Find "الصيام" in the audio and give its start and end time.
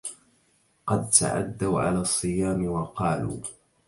1.99-2.65